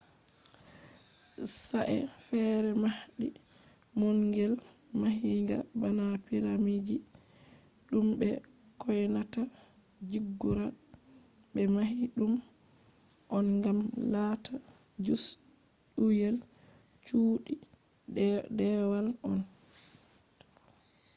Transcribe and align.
sa'e 1.67 1.97
feere 2.25 2.71
mahdi 2.83 3.27
maungel 3.99 4.53
mahinga 5.01 5.57
bana 5.81 6.05
piramidji 6.25 6.97
ɗum 7.89 8.07
be 8.19 8.29
kyonata 8.79 9.41
ziggurats 10.09 10.81
ɓe 11.53 11.61
mahi 11.75 12.01
ɗum 12.15 12.33
on 13.35 13.45
ngam 13.57 13.79
lata 14.13 14.53
jus'uyel 15.05 16.37
cuuɗi 17.05 17.53
deewal 18.57 19.07
on 19.29 19.39